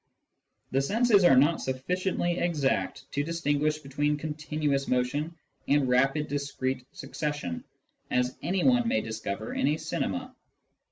The 0.71 0.81
senses 0.81 1.23
are 1.25 1.35
not 1.37 1.61
sufficiently 1.61 2.39
exact 2.39 3.05
to 3.11 3.21
distinguish 3.23 3.77
between 3.77 4.17
continuous 4.17 4.87
motion 4.87 5.35
and 5.67 5.87
rapid 5.87 6.27
discrete 6.27 6.87
succession, 6.91 7.63
as 8.09 8.35
anyone 8.41 8.87
may 8.87 9.01
discover 9.01 9.53
in 9.53 9.67
a 9.67 9.77
cinema. 9.77 10.33